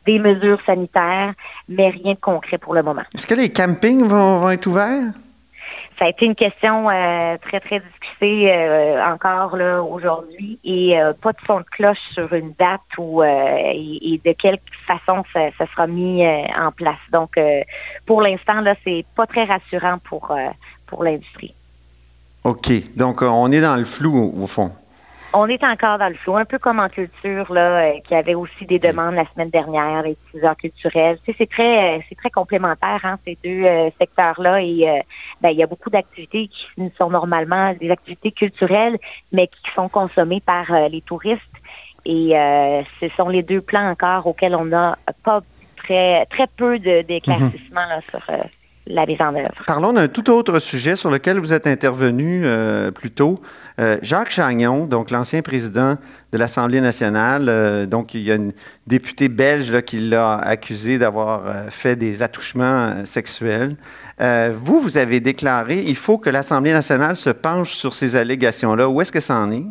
[0.06, 1.34] des mesures sanitaires,
[1.68, 3.02] mais rien de concret pour le moment.
[3.14, 5.12] Est-ce que les campings vont être ouverts?
[5.98, 9.54] Ça a été une question euh, très, très discutée euh, encore
[9.90, 14.58] aujourd'hui et euh, pas de son de cloche sur une date ou et, de quelle
[14.86, 16.98] façon ça, sera mis en place.
[17.12, 17.38] Donc,
[18.06, 20.34] pour l'instant, là, c'est pas très rassurant pour,
[20.86, 21.54] pour l'industrie.
[22.44, 22.70] OK.
[22.96, 24.72] Donc, on est dans le flou, au fond.
[25.34, 28.34] On est encore dans le flou, un peu comme en culture, là, euh, qui avait
[28.34, 31.18] aussi des demandes la semaine dernière, les diffuseurs culturels.
[31.24, 34.62] Tu sais, c'est très, euh, c'est très complémentaire, hein, ces deux euh, secteurs-là.
[34.62, 35.02] Et
[35.42, 38.98] ben, il y a beaucoup d'activités qui sont normalement des activités culturelles,
[39.30, 41.42] mais qui sont consommées par les touristes.
[42.06, 45.42] Et euh, ce sont les deux plans encore auxquels on n'a pas
[45.76, 48.22] très, très peu de- d'éclaircissement là, sur
[48.88, 49.62] la mise en œuvre.
[49.66, 53.40] Parlons d'un tout autre sujet sur lequel vous êtes intervenu euh, plus tôt.
[53.79, 55.96] Euh, Jacques Chagnon, donc l'ancien président
[56.33, 58.53] de l'Assemblée nationale, euh, donc il y a une
[58.87, 63.77] députée belge là, qui l'a accusé d'avoir fait des attouchements sexuels.
[64.18, 68.88] Vous, vous avez déclaré il faut que l'Assemblée nationale se penche sur ces allégations-là.
[68.88, 69.64] Où est-ce que ça en est?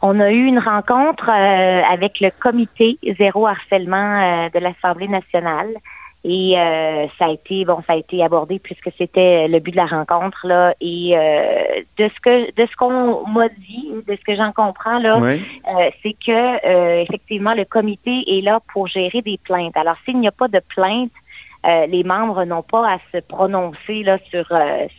[0.00, 5.68] On a eu une rencontre avec le comité zéro harcèlement de l'Assemblée nationale.
[6.24, 9.76] Et euh, ça a été bon, ça a été abordé puisque c'était le but de
[9.76, 10.74] la rencontre là.
[10.80, 14.98] Et euh, de ce que de ce qu'on m'a dit, de ce que j'en comprends
[14.98, 15.40] là, Oui.
[15.68, 19.76] euh, c'est que effectivement le comité est là pour gérer des plaintes.
[19.76, 21.12] Alors s'il n'y a pas de plainte,
[21.64, 24.46] les membres n'ont pas à se prononcer là sur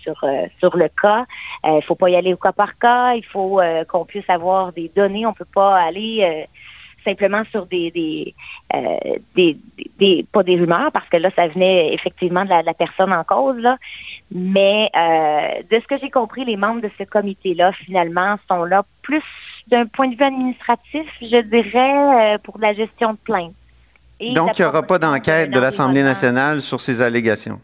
[0.03, 0.23] sur
[0.59, 1.25] sur le cas.
[1.65, 3.13] Il ne faut pas y aller au cas par cas.
[3.15, 5.25] Il faut qu'on puisse avoir des données.
[5.25, 6.47] On peut pas aller
[7.03, 8.33] simplement sur des des,
[8.75, 8.97] euh,
[9.35, 9.57] des,
[9.99, 13.11] des- pas des rumeurs parce que là ça venait effectivement de la, de la personne
[13.13, 13.77] en cause là.
[14.31, 18.83] Mais euh, de ce que j'ai compris, les membres de ce comité-là, finalement, sont là
[19.01, 19.23] plus
[19.67, 23.53] d'un point de vue administratif, je dirais, euh, pour de la gestion de plainte.
[24.19, 27.59] Et Donc, il n'y aura pas d'enquête de l'Assemblée nationale sur ces allégations?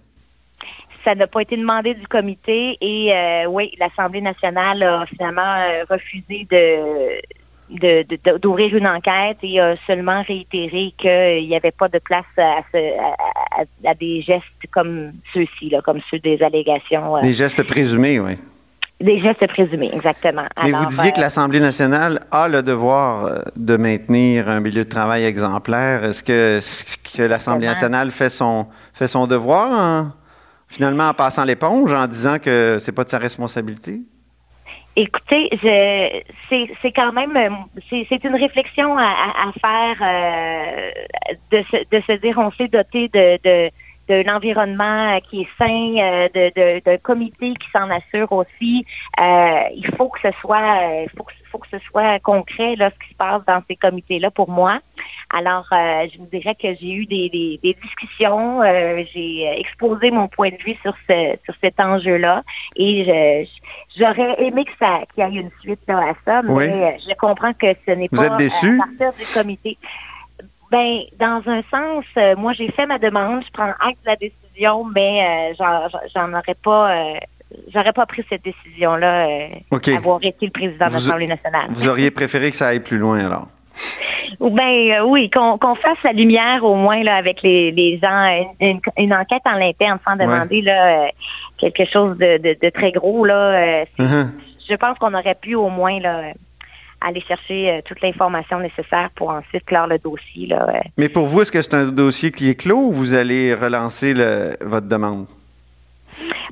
[1.04, 5.84] Ça n'a pas été demandé du comité et euh, oui, l'Assemblée nationale a finalement euh,
[5.88, 7.22] refusé de
[7.70, 12.26] de- de- d'ouvrir une enquête et a seulement réitéré qu'il n'y avait pas de place
[12.38, 17.18] à, ce- à- à- à des gestes comme ceux-ci, comme ceux des allégations.
[17.18, 17.22] euh.
[17.22, 18.38] Des gestes présumés, oui.
[19.02, 20.46] Des gestes présumés, exactement.
[20.64, 24.86] Mais vous disiez que euh, l'Assemblée nationale a le devoir euh, de maintenir un milieu
[24.86, 26.06] de travail exemplaire.
[26.06, 26.60] Est-ce que,
[27.18, 30.12] que l'Assemblée nationale fait son, fait son devoir en-
[30.70, 34.00] finalement en passant l'éponge, en disant que c'est pas de sa responsabilité?
[34.98, 35.50] Écoutez,
[36.50, 37.50] c'est, quand même, euh,
[37.90, 40.92] c'est, c'est une réflexion à, faire euh,
[41.52, 43.70] de, se, dire on s'est doté de,
[44.08, 48.86] d'un environnement qui est sain, euh, de, de- d'un comité qui s'en assure aussi.
[49.20, 52.90] Euh, il faut que ce soit, euh, faut que, faut que ce soit concret là,
[52.92, 54.80] ce qui se passe dans ces comités-là pour moi.
[55.34, 60.12] Alors, euh, je vous dirais que j'ai eu des, des- des discussions, euh, j'ai exposé
[60.12, 62.44] mon point de vue sur, ce, sur cet enjeu-là
[62.76, 63.48] et
[63.98, 66.66] j'aurais aimé que ça, qu'il y ait une suite là, à ça, mais Oui.
[66.70, 68.30] euh, je comprends que ce n'est pas à
[68.78, 69.78] partir du comité.
[70.76, 74.18] Ben, dans un sens, euh, moi j'ai fait ma demande, je prends acte de la
[74.18, 77.14] décision, mais euh, j'en, aurais pas, euh,
[77.74, 79.88] j'aurais pas pris cette décision-là, euh, OK.
[79.88, 81.68] avoir été le président de l'Assemblée nationale.
[81.70, 83.48] Vous auriez préféré que ça aille plus loin, alors?
[84.42, 89.14] Ou ben oui, qu'on fasse la lumière au moins là avec les, les gens, une,
[89.14, 91.10] enquête en l'interne sans demander là
[91.58, 93.86] quelque chose de, de- de très gros là.
[93.98, 94.34] Mhm.
[94.70, 96.34] Je pense qu'on aurait pu au moins là
[97.06, 100.68] aller chercher euh, toute l'information nécessaire pour ensuite clore le dossier là.
[100.70, 100.80] euh.
[100.98, 104.14] Mais pour vous, est-ce que c'est un dossier qui est clos ou vous allez relancer
[104.62, 105.28] votre demande?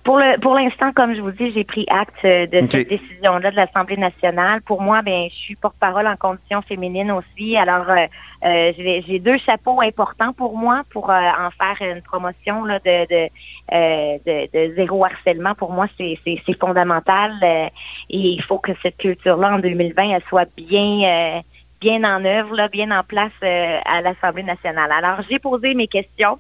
[0.04, 3.52] Pour le pour l'instant, comme je vous dis, j'ai pris acte euh, de cette décision-là
[3.52, 4.62] de l'Assemblée nationale.
[4.62, 7.56] Pour moi, ben, je suis porte-parole en condition féminine aussi.
[7.56, 8.06] Alors, euh,
[8.44, 13.08] euh, j'ai deux chapeaux importants pour moi pour euh, en faire une promotion là, de,
[13.08, 13.30] de,
[13.72, 15.56] de, de zéro harcèlement.
[15.56, 16.18] Pour moi, c'est
[16.60, 17.32] fondamental.
[17.42, 17.70] et
[18.10, 21.42] il faut que cette culture-là, en 2020, elle soit bien...
[21.82, 24.90] bien en œuvre, là, bien en place à l'Assemblée nationale.
[24.92, 26.40] Alors, j'ai posé mes questions.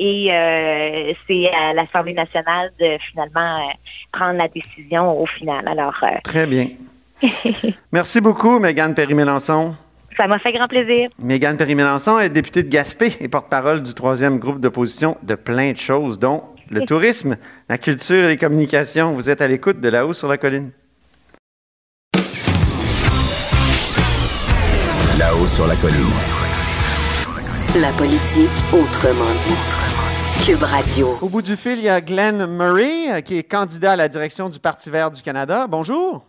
[0.00, 3.72] Et euh, c'est à l'Assemblée nationale de finalement euh,
[4.12, 5.66] prendre la décision au final.
[5.66, 6.68] Alors, euh, Très bien.
[7.92, 9.74] Merci beaucoup, Mégane Perry-Mélenchon.
[10.16, 11.10] ça m'a fait grand plaisir.
[11.18, 15.78] Mégane Perry-Mélenchon est députée de Gaspé et porte-parole du troisième groupe d'opposition de plein de
[15.78, 17.36] choses, dont le tourisme,
[17.68, 19.14] la culture et les communications.
[19.14, 20.70] Vous êtes à l'écoute de là-haut sur la colline.
[25.18, 26.06] Là-haut sur la colline.
[27.74, 29.77] La politique autrement dit.
[30.44, 31.16] Cube Radio.
[31.20, 34.08] Au bout du fil, il y a Glenn Murray, euh, qui est candidat à la
[34.08, 35.66] direction du Parti vert du Canada.
[35.68, 36.24] Bonjour.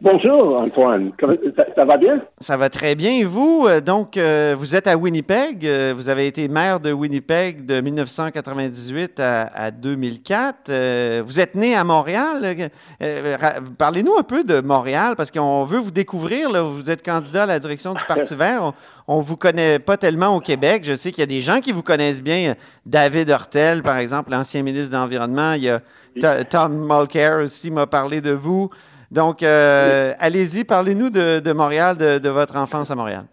[0.00, 2.20] Bonjour Antoine, Comment- ça, ça va bien?
[2.40, 3.12] Ça va très bien.
[3.12, 5.66] Et vous, euh, donc, euh, vous êtes à Winnipeg.
[5.96, 10.68] vous avez été maire de Winnipeg de 1998 à, à 2004.
[10.68, 12.56] euh, vous êtes né à Montréal.
[13.02, 13.36] Euh,
[13.78, 16.50] Parlez-nous un peu de Montréal parce qu'on veut vous découvrir.
[16.50, 16.62] là.
[16.62, 18.72] Vous êtes candidat à la direction du Parti vert.
[19.08, 20.82] On ne vous connaît pas tellement au Québec.
[20.84, 22.54] Je sais qu'il y a des gens qui vous connaissent bien.
[22.84, 25.52] David Hortel, par exemple, l'ancien ministre de l'Environnement.
[25.52, 25.80] Il y a
[26.20, 28.70] To- Tom Mulcair aussi m'a parlé de vous.
[29.12, 33.24] Donc, euh, allez-y, parlez-nous de, de Montréal, de, de votre enfance à Montréal.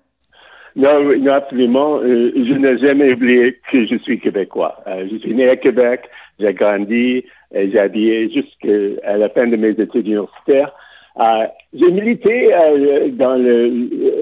[0.75, 1.99] Non, absolument.
[2.03, 4.83] Euh, je n'ai jamais oublié que je suis québécois.
[4.87, 6.01] Euh, je suis né à Québec,
[6.39, 10.71] j'ai grandi, j'ai habillé jusqu'à la fin de mes études universitaires.
[11.19, 13.69] Euh, j'ai milité euh, dans le,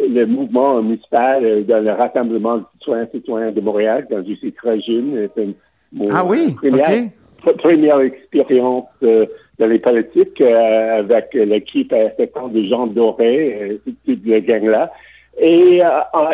[0.10, 4.52] le mouvement municipal, euh, dans le rassemblement de citoyens citoyens de Montréal quand je suis
[4.52, 5.30] très jeune.
[5.36, 5.48] C'est
[5.94, 9.26] mon Ah oui, première, expérience euh,
[9.58, 14.92] dans les politiques avec l'équipe à 7 ans de Jean Doré, toute la gang-là.
[15.40, 15.82] Et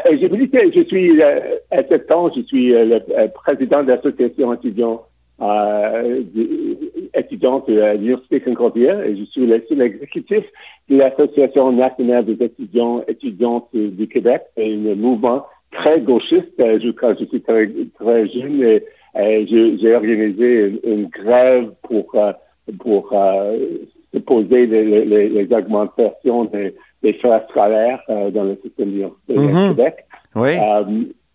[0.10, 5.04] j'ai milité, je suis, à 7 ans, je suis le président de l'association étudiant,
[5.42, 6.78] euh, de-
[7.14, 10.44] étudiante à l'Université Concordia et je suis le seul exécutif
[10.90, 14.44] de l'Association nationale des étudiants étudiantes du Québec.
[14.56, 16.54] C'est un mouvement très gauchiste.
[16.60, 17.70] Euh, Je, quand je suis très,
[18.00, 18.84] très jeune, et,
[19.16, 19.46] euh,
[19.82, 22.32] j'ai organisé une, une grève pour, euh,
[22.80, 23.58] pour euh,
[24.14, 26.74] se poser les, les- les augmentations des,
[27.04, 29.04] des frais scolaires euh, dans le système du
[29.70, 29.96] Québec.
[30.36, 30.50] Oui.
[30.62, 30.84] Euh,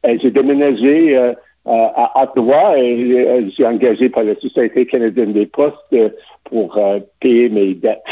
[0.08, 4.84] et j'ai déménagé euh, euh, à Ottawa et euh, je suis engagé par la Société
[4.84, 6.08] canadienne des postes euh,
[6.44, 8.02] pour euh, payer mes dettes.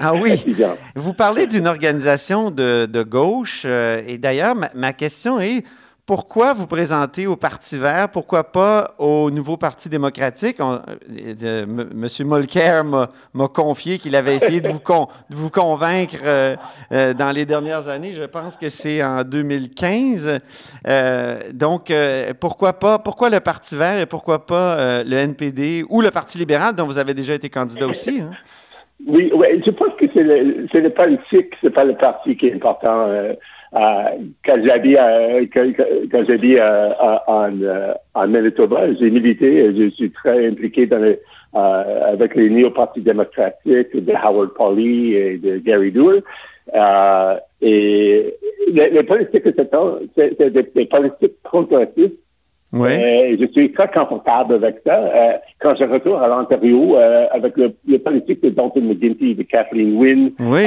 [0.00, 0.42] Ah oui.
[0.94, 5.64] Vous parlez d'une organisation de, de gauche euh, et d'ailleurs, ma, ma question est
[6.04, 10.56] pourquoi vous présentez au Parti vert, pourquoi pas au nouveau Parti démocratique?
[10.58, 11.90] On- euh, M.
[11.94, 13.08] Monsieur Mulcair m'a
[13.54, 16.56] confié qu'il avait essayé de vous, con- de vous convaincre euh,
[16.92, 18.14] euh, dans les dernières années.
[18.14, 20.40] Je pense que c'est en 2015.
[20.88, 21.92] Euh, donc,
[22.40, 26.74] pourquoi pas, pourquoi le Parti vert et pourquoi pas le NPD ou le Parti libéral
[26.74, 28.20] dont vous avez déjà été candidat aussi?
[28.20, 28.30] hein?
[29.06, 32.46] Oui, oui, je pense que c'est le, c'est le politique, c'est pas le parti qui
[32.46, 33.08] est important.
[33.72, 34.98] Quand j'habite
[35.52, 35.72] quand,
[38.14, 41.02] en, Manitoba, j'ai milité, je suis très impliqué dans
[41.54, 46.22] euh, avec les néo-partis démocratiques de Howard Pauley et de Gary Doer.
[46.74, 48.34] Euh, et
[48.68, 52.16] les, politiques de ce temps, c'est des, des politiques progressistes.
[52.74, 54.94] Euh, je suis très confortable avec ça.
[54.94, 59.42] Euh, quand je retourne à l'Ontario, euh, avec le, le politique de Dalton McGuinty, de
[59.42, 60.62] Kathleen Wynne, Oui.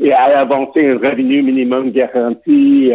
[0.00, 2.90] et à avancer un revenu minimum garanti,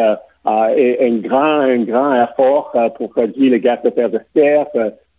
[0.75, 4.65] et un grand, un grand effort pour réduire les gaz à effet de serre,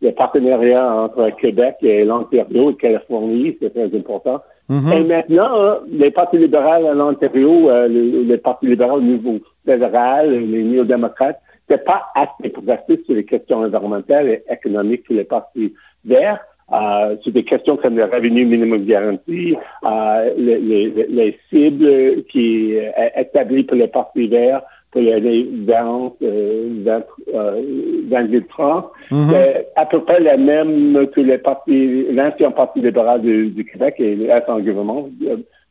[0.03, 4.43] le partenariat entre Québec et l'Ontario et Californie, c'est très important.
[4.69, 4.93] Mhm.
[4.93, 10.63] Et maintenant, les partis libéraux à l'Ontario, les, les partis libéraux au niveau fédéral, les
[10.63, 15.75] néo-démocrates, c'est pas assez progressiste sur les questions environnementales et économiques que les partis
[16.05, 16.41] verts.
[16.73, 22.79] Euh, sur des questions comme le revenu minimum garanti, euh, les, les- les cibles qui
[22.79, 27.63] euh, établies pour les partis verts pour les années 20, euh, 20, euh,
[28.05, 29.29] 2030, Mhm.
[29.31, 33.97] c'est à peu près la même que les partis, l'ancien parti libéral du, du Québec
[33.99, 35.11] et l'ancien gouvernement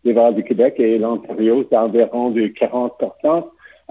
[0.05, 2.93] libéral du Québec et l'Ontario, c'est environ de 40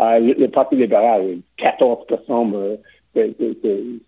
[0.03, 1.99] euh, le, Parti libéral, 14
[2.31, 2.77] euh,
[3.15, 3.35] c'est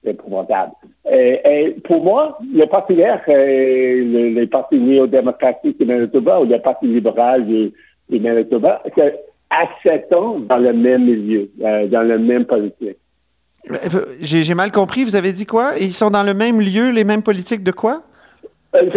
[0.04, 0.72] épouvantable.
[1.10, 6.44] Et, et pour moi, le Parti vert et le, les partis néo-démocratiques du Manitoba ou
[6.44, 7.72] le Parti libéral du,
[8.08, 12.96] du Manitoba, c'est à 7 ans dans le même milieu, euh, dans le même politique.
[13.70, 13.76] Euh,
[14.20, 15.04] J'ai mal compris.
[15.04, 15.72] Vous avez dit quoi?
[15.80, 18.02] Ils sont dans le même lieu, les mêmes politiques de quoi?
[18.74, 18.90] Euh,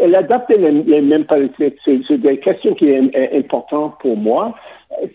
[0.00, 1.76] Elle adopte les, les mêmes politiques.
[1.84, 4.54] C'est des questions qui sont euh, importantes pour moi.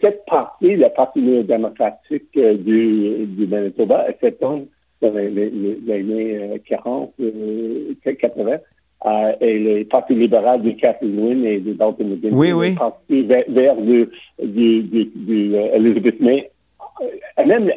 [0.01, 4.61] Cette partie, la partie néo-démocratique euh, du, du Manitoba, s'étend
[5.01, 8.57] dans les, les, les- les années euh, 40, euh, 80.
[9.05, 12.69] euh, et les partis libéraux du Kathleen Wynne et de Dalton McGuinty, Oui, oui.
[12.69, 14.07] les partis vers, vers du,
[14.41, 16.49] du, du, du, euh, Elizabeth May,
[17.01, 17.69] euh, même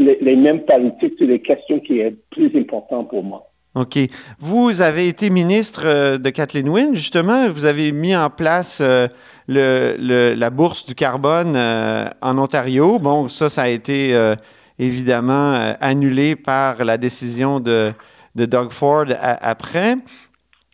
[0.00, 3.44] les, les mêmes politiques sur les questions qui sont plus importantes pour moi.
[3.76, 3.96] OK.
[4.40, 7.48] Vous avez été ministre de Kathleen Wynne, justement.
[7.50, 9.06] Vous avez mis en place euh,
[9.48, 12.98] le, le- la bourse du carbone euh, en Ontario.
[12.98, 14.36] Bon, ça, ça a été euh,
[14.78, 17.92] évidemment euh, annulé par la décision de,
[18.36, 19.96] Doug Ford après.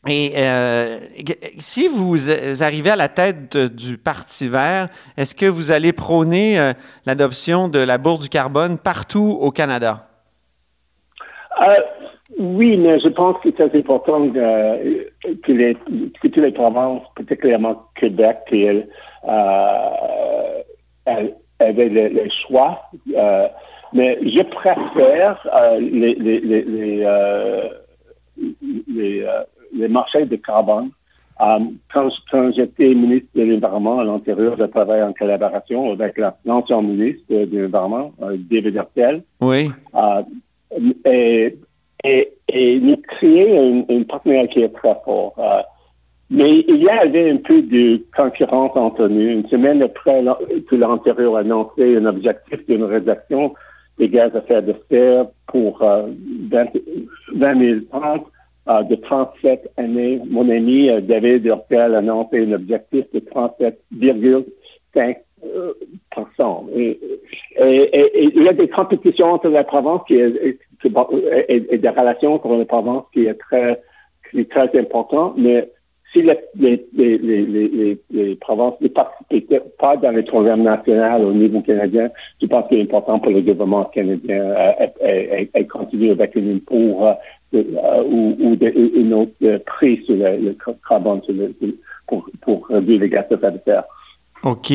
[0.06, 0.34] Et
[1.56, 2.30] si vous
[2.62, 6.72] arrivez à la tête du Parti vert, est-ce que vous allez prôner
[7.06, 10.10] l'adoption de la bourse du carbone partout au Canada?
[12.38, 18.38] Oui, mais je pense que c'est important que, les, que toutes les provinces, particulièrement Québec,
[18.48, 18.88] qu'elles
[19.28, 20.62] euh,
[21.04, 22.82] elles- avaient le, le choix.
[23.16, 23.46] euh,
[23.92, 27.68] mais je préfère euh, les, les, les, les, euh,
[28.88, 29.26] les,
[29.76, 30.90] les marchés de carbone.
[31.38, 36.80] Quand quand j'étais ministre de l'Environnement à l'intérieur, je travaillais en collaboration avec la- l'ancien
[36.82, 38.12] ministre de l'Environnement,
[38.50, 39.22] David Hertel.
[39.40, 39.70] Oui.
[41.04, 41.56] Et,
[42.05, 42.31] et,
[42.81, 45.35] nous créer un, un partenariat qui est très fort.
[45.38, 45.62] Euh,
[46.31, 49.21] mais il y avait un peu de concurrence entre nous.
[49.21, 50.23] Une semaine après
[50.69, 53.55] que l'Ontario a annoncé un objectif d'une réduction
[53.99, 56.09] des gaz à effet de serre pour euh,
[56.51, 56.67] 20,
[57.35, 58.27] 2030
[58.69, 60.21] euh, de 37 années.
[60.29, 65.72] Mon ami euh, David Hurtel a annoncé un objectif de 37,5 euh,
[66.76, 72.64] et il y a des compétitions entre la province qui et, des relations entre la
[72.64, 73.80] province qui est très,
[74.30, 75.68] qui est très important, mais
[76.12, 76.87] si les, les,
[77.18, 82.09] les, les, provinces ne participent pas dans les programmes nationaux au niveau canadien,
[82.40, 84.54] je pense qu'il est important pour le gouvernement canadien
[85.02, 87.14] euh, continuer avec un impôt euh,
[87.54, 90.57] euh, ou, de- une autre euh, prix sur le, le
[90.88, 91.54] carbone sur le-
[92.07, 93.85] pour, pour réduire les gaz à effet de serre.
[94.44, 94.72] OK.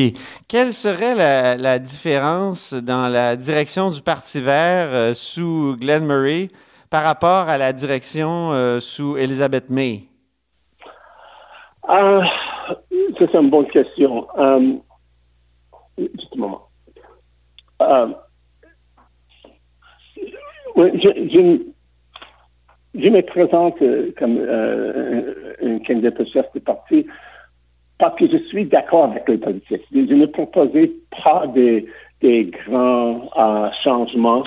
[0.48, 6.50] Quelle serait la, différence dans la direction du Parti vert euh, sous Glenn Murray
[6.90, 10.08] par rapport à la direction euh, sous Elizabeth May?
[11.86, 12.20] Ça,
[13.18, 14.26] c'est une bonne question.
[14.38, 14.74] Euh,
[15.98, 16.68] juste un moment.
[17.82, 18.08] Euh,
[20.76, 21.08] oui, je,
[23.10, 27.06] me présente euh, comme euh, un, candidat chef de parti
[28.00, 29.82] parce que je suis d'accord avec les politiques.
[29.92, 30.90] Je, ne proposais
[31.22, 31.86] pas des,
[32.22, 34.44] grands euh, changements,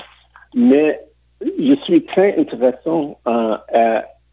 [0.54, 1.00] mais
[1.40, 3.56] je suis très intéressant euh,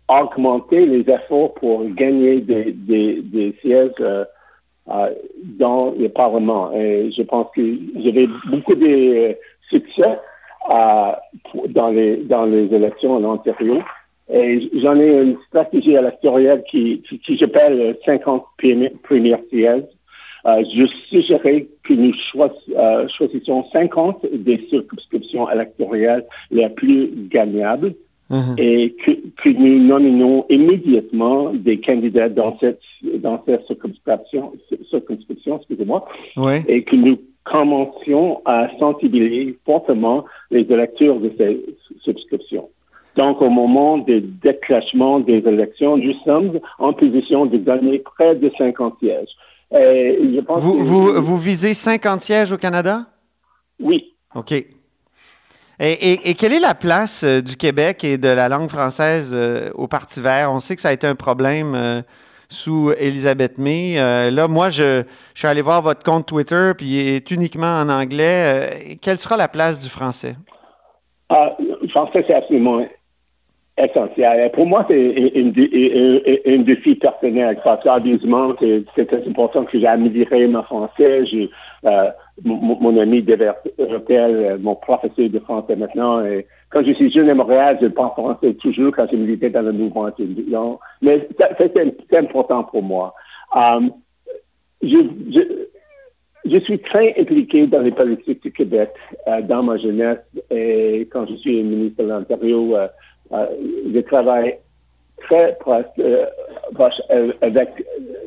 [0.07, 4.25] à augmenter les efforts pour gagner des, sièges euh,
[5.43, 6.71] dans le Parlement.
[6.73, 7.62] Et je pense que
[8.03, 9.38] j'avais beaucoup de
[9.69, 10.19] succès
[10.67, 13.84] dans, les, dans les élections en Ontario.
[14.34, 19.84] Et j'en ai une stratégie électorale qui, qui, qui j'appelle 50 primi- premières sièges.
[20.45, 22.13] Euh, je suggérais que nous
[22.75, 27.93] euh, choisissions 50 des circonscriptions électorales les plus gagnables
[28.32, 28.55] Mhm.
[28.57, 29.11] et que,
[29.43, 32.79] que nous nominons immédiatement des candidats dans cette,
[33.17, 34.53] dans cette circonscription,
[34.89, 36.05] circonscription excusez-moi,
[36.38, 36.53] Oui.
[36.69, 41.61] et que nous commencions à sensibiliser fortement les électeurs de ces
[42.05, 42.69] subscriptions.
[43.16, 48.49] Donc, au moment du déclenchement des élections, nous sommes en position de gagner près de
[48.57, 49.30] 50 sièges.
[49.74, 53.05] Et je pense Vous, que- vous, vous visez 50 sièges au Canada?
[53.80, 54.14] Oui.
[54.36, 54.51] OK.
[54.53, 54.66] Et,
[55.80, 59.72] et- et quelle est la place euh, du Québec et de la langue française euh,
[59.74, 60.51] au Parti vert?
[60.53, 62.01] On sait que ça a été un problème euh,
[62.49, 63.95] sous Elisabeth May.
[63.97, 65.03] Euh, là, moi, je,
[65.34, 68.97] je suis allé voir votre compte Twitter, puis il est uniquement en anglais.
[69.01, 70.36] Quelle sera la place du français?
[71.30, 72.86] Ah, le français, c'est absolument
[73.86, 74.51] essentiel.
[74.51, 77.59] Pour moi, c'est un, un- un- un défi personnel.
[77.63, 81.23] Qu'obviously, c'est important que j'ai amélioré mon français.
[81.86, 82.09] Euh,
[82.43, 86.23] mon, mon ami Devertel, mon professeur de français maintenant.
[86.25, 89.61] Et quand je suis jeune à Montréal, je parle français toujours quand je militais dans
[89.63, 90.79] le mouvement étudiant.
[91.01, 93.13] Mais ça, ça, c'est important pour moi.
[93.55, 93.82] Euh,
[94.82, 94.97] je,
[95.32, 98.89] je- suis très impliqué dans les politiques du Québec
[99.27, 100.17] euh, dans ma jeunesse
[100.49, 102.88] et quand je suis ministre de l'Ontario, euh, euh,
[103.32, 104.57] je travaille
[105.17, 106.25] très proche, euh,
[106.73, 107.69] proche, euh, avec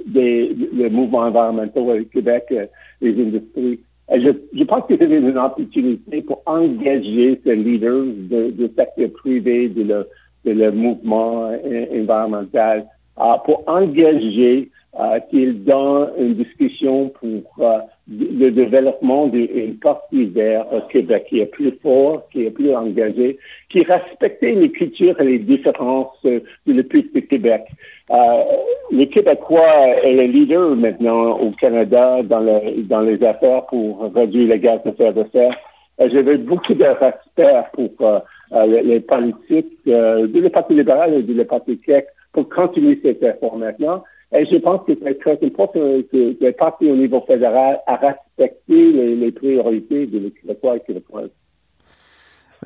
[0.06, 2.66] des, les mouvements environnementaux au Québec, euh,
[3.00, 3.80] les industries.
[4.10, 9.82] Je, pense que c'est une opportunité pour engager ces leaders de- du secteur privé, de
[9.82, 10.08] le,
[10.44, 12.86] de le mouvement euh, environnemental,
[13.18, 20.30] euh, pour engager euh, qu'ils donnent une discussion pour euh, le développement d'une partie
[20.72, 23.38] au Québec qui est plus fort, qui est plus engagé,
[23.70, 26.84] qui respecte les cultures et les différences euh, du
[27.26, 27.62] Québec.
[28.10, 28.42] Euh,
[28.90, 34.48] le Québécois est le leader maintenant au Canada dans, le- dans les affaires pour réduire
[34.48, 35.56] les gaz de effet de serre.
[35.98, 38.18] J'avais beaucoup de respect pour euh,
[38.52, 43.22] euh, les, les politiques euh, le Parti libéral et le Parti Québec pour continuer cet
[43.22, 44.02] effort maintenant.
[44.36, 47.96] Et je pense que c'est très important que, que les partis au niveau fédéral à
[47.96, 51.30] respecter les, les priorités des Québécois et Québécoises.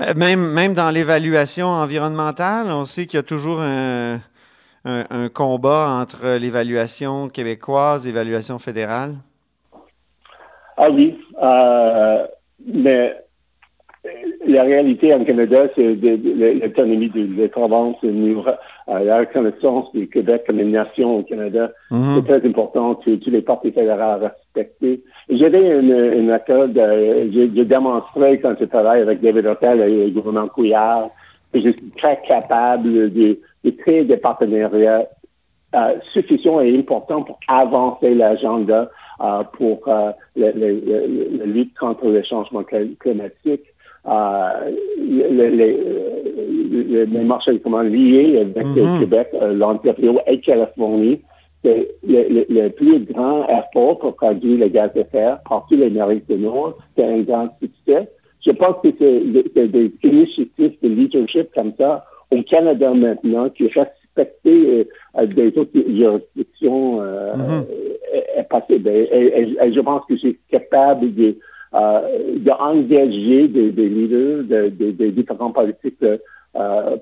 [0.00, 4.14] Euh, Même, même dans l'évaluation environnementale, on sait qu'il y a toujours un,
[4.84, 9.16] un- un combat entre l'évaluation québécoise et l'évaluation fédérale.
[10.76, 12.26] Ah oui, euh,
[12.64, 13.14] mais
[14.06, 14.08] euh,
[14.46, 18.42] la réalité en Canada, c'est de- de- l'autonomie de la province, nous,
[18.90, 21.70] euh, la reconnaissance du Québec comme une nation au Canada.
[21.90, 22.14] Mhm.
[22.16, 25.00] C'est très important que tous les partis fédéraux respectent.
[25.28, 30.10] J'avais une, une accord, de- j'ai démontré quand je travaille avec David Hotel et le
[30.10, 31.10] gouvernement Couillard
[31.52, 35.06] que je suis très capable de, de créer des partenariats
[35.74, 40.50] euh, suffisants et importants pour avancer l'agenda euh, pour euh, la
[41.44, 43.64] lutte contre le changement cl- climatique.
[44.06, 45.76] Euh, le- les,
[46.70, 49.00] les- les marchés comment, liés avec le Mhm.
[49.00, 51.20] Québec, euh, l'Ontario et Californie,
[51.64, 56.26] c'est le, le- le plus grand effort pour produire le gaz de fer partout l'Amérique
[56.28, 56.78] du Nord.
[56.96, 58.08] C'est un grand succès.
[58.46, 59.22] Je pense que c'est
[59.54, 64.84] c'est des initiatives de leadership comme ça au Canada maintenant qui respectent euh,
[65.26, 67.64] des autres juridictions euh, Mhm.
[68.14, 68.88] est, est possible.
[68.88, 71.32] Et, et- et je pense que suis capable de euh,
[71.72, 76.02] d'engager des, des leaders de- de- des différents politiques
[76.56, 76.96] euh,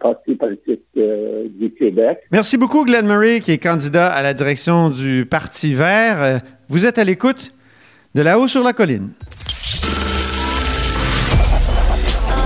[0.00, 2.18] partis politiques euh, du Québec.
[2.30, 6.22] Merci beaucoup, Glenn Murray, qui est candidat à la direction du Parti vert.
[6.22, 7.52] Euh, Vous êtes à l'écoute
[8.14, 9.08] de là-haut sur la colline.